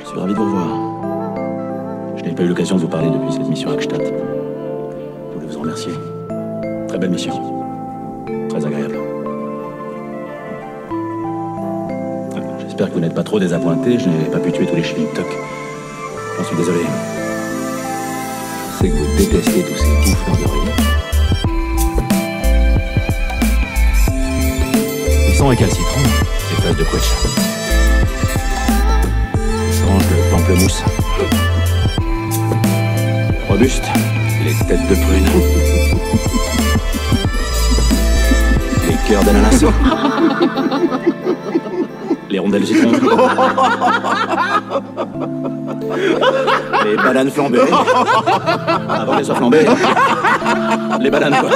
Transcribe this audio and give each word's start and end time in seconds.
Je 0.00 0.06
suis 0.06 0.18
ravi 0.18 0.32
de 0.32 0.38
vous 0.38 0.44
revoir. 0.44 2.16
Je 2.16 2.22
n'ai 2.24 2.32
pas 2.32 2.42
eu 2.42 2.48
l'occasion 2.48 2.76
de 2.76 2.80
vous 2.80 2.88
parler 2.88 3.10
depuis 3.10 3.32
cette 3.32 3.48
mission 3.48 3.70
à 3.70 3.74
Akstadt. 3.74 4.02
Je 4.02 5.34
voulais 5.34 5.46
vous 5.46 5.56
en 5.56 5.60
remercier. 5.60 5.92
Très 6.88 6.98
belle 6.98 7.10
mission. 7.10 7.34
Très 8.48 8.64
agréable. 8.64 8.98
J'espère 12.60 12.88
que 12.88 12.94
vous 12.94 13.00
n'êtes 13.00 13.14
pas 13.14 13.22
trop 13.22 13.38
désappointé. 13.38 13.98
Je 13.98 14.08
n'ai 14.08 14.30
pas 14.30 14.38
pu 14.38 14.52
tuer 14.52 14.66
tous 14.66 14.76
les 14.76 14.82
toc. 14.82 15.26
J'en 16.38 16.44
suis 16.44 16.56
désolé. 16.56 16.80
Sais 18.80 18.88
que 18.88 18.94
vous 18.94 19.16
détestez 19.18 19.62
tous 19.62 19.76
ces 19.76 20.10
bouffeurs 20.10 20.36
de 20.36 20.44
rien. 20.50 20.72
Ils 25.28 25.34
sont 25.34 25.48
récalcitrants, 25.48 26.00
ces 26.48 26.62
fesses 26.62 26.76
de 26.76 26.84
quetch. 26.84 27.40
De 30.50 30.54
pamplemousse. 30.56 30.82
Robuste, 33.48 33.84
les 34.44 34.54
têtes 34.66 34.88
de 34.88 34.94
prune. 34.96 35.26
Les 38.88 38.96
cœurs 39.08 39.22
d'ananas. 39.22 39.64
Les 42.30 42.38
rondelles 42.40 42.62
de 42.62 42.66
citron. 42.66 42.90
Les 46.84 46.96
bananes 46.96 47.30
flambées. 47.30 47.60
Avant 48.88 49.14
qu'elles 49.16 49.26
soient 49.26 49.36
flambées. 49.36 49.66
Les 51.00 51.10
bananes, 51.10 51.36
quoi. 51.40 51.50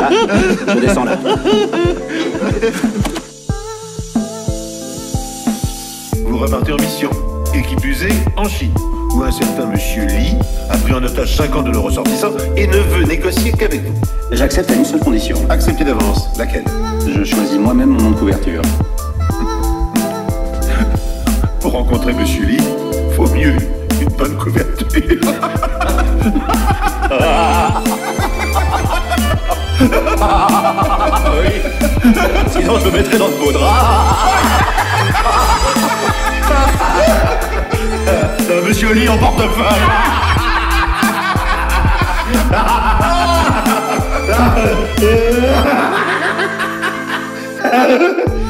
Ah, 0.00 0.08
je 0.74 0.80
descends 0.80 1.04
là. 1.04 1.16
Vous 6.38 6.44
repartez 6.44 6.72
en 6.72 6.76
mission, 6.76 7.10
et 7.52 7.62
qui 7.62 7.74
plus 7.74 8.04
est, 8.04 8.14
en 8.36 8.44
Chine, 8.44 8.72
où 9.12 9.24
un 9.24 9.32
certain 9.32 9.66
monsieur 9.66 10.04
Lee 10.04 10.36
a 10.70 10.78
pris 10.78 10.92
en 10.92 11.02
otage 11.02 11.34
50 11.34 11.64
de 11.64 11.72
nos 11.72 11.82
ressortissants 11.82 12.30
et 12.56 12.68
ne 12.68 12.76
veut 12.76 13.02
négocier 13.02 13.50
qu'avec 13.50 13.82
vous. 13.82 14.00
J'accepte 14.30 14.70
à 14.70 14.74
une 14.74 14.84
seule 14.84 15.00
condition. 15.00 15.36
Acceptez 15.48 15.82
d'avance. 15.82 16.28
Laquelle? 16.38 16.62
Je 17.08 17.24
choisis 17.24 17.58
moi-même 17.58 17.88
mon 17.88 18.02
nom 18.02 18.10
de 18.12 18.18
couverture. 18.18 18.62
Pour 21.60 21.72
rencontrer 21.72 22.12
monsieur 22.12 22.46
Lee, 22.46 22.62
faut 23.16 23.26
mieux 23.30 23.56
une 24.00 24.10
bonne 24.10 24.36
couverture. 24.36 24.86
Sinon, 32.52 32.78
je 32.78 32.86
me 32.86 32.92
mettrai 32.92 33.18
dans 33.18 33.26
le 33.26 33.44
beau 33.44 33.50
drap. 33.50 34.74
monsieur 38.80 38.94
Lee 38.94 39.08
en 39.08 39.18
portefeuille. 39.18 39.64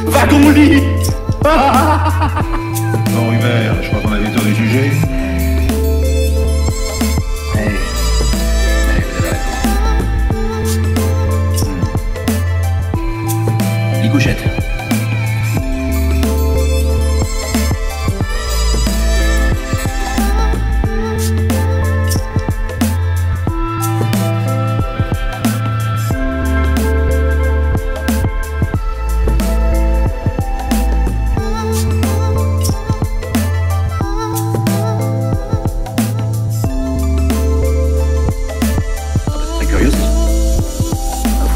Wagon 0.07 0.51
Lee 0.51 0.83
Bon, 3.15 3.33
Hubert, 3.33 3.83
je 3.83 3.89
crois 3.89 4.01
qu'on 4.03 4.13
a 4.13 4.19
vu 4.19 4.27
le 4.27 4.33
tour 4.33 4.45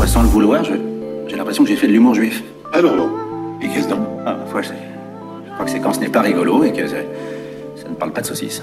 Parfois, 0.03 0.21
sans 0.21 0.25
le 0.25 0.31
vouloir, 0.31 0.65
j'ai 0.65 1.37
l'impression 1.37 1.63
que 1.63 1.71
j'ai 1.71 1.77
fait 1.77 1.87
de 1.87 1.93
l'humour 1.93 2.15
juif. 2.17 2.43
Alors 2.73 2.97
bon, 2.97 3.09
et 3.61 3.69
qu'est-ce 3.69 3.89
donc? 3.89 4.01
Ah, 4.27 4.33
parfois, 4.33 4.61
je, 4.61 4.71
je 4.71 5.53
crois 5.53 5.65
que 5.65 5.71
c'est 5.71 5.79
quand 5.79 5.93
ce 5.93 6.01
n'est 6.01 6.09
pas 6.09 6.23
rigolo 6.23 6.65
et 6.65 6.73
que 6.73 6.85
ça, 6.89 6.97
ça 7.77 7.89
ne 7.89 7.95
parle 7.95 8.11
pas 8.11 8.21
de 8.21 8.27
saucisses. 8.27 8.61